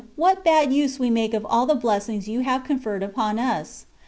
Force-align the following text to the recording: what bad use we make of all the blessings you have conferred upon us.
what 0.15 0.43
bad 0.43 0.73
use 0.73 0.97
we 0.97 1.11
make 1.11 1.31
of 1.31 1.45
all 1.45 1.67
the 1.67 1.75
blessings 1.75 2.27
you 2.27 2.39
have 2.39 2.63
conferred 2.63 3.03
upon 3.03 3.37
us. 3.37 3.85